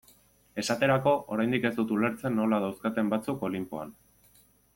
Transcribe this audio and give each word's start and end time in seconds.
Esaterako, 0.61 1.13
oraindik 1.35 1.67
ez 1.71 1.73
dut 1.81 1.93
ulertzen 1.97 2.37
nola 2.41 2.61
dauzkaten 2.65 3.13
batzuk 3.15 3.45
Olinpoan. 3.51 3.95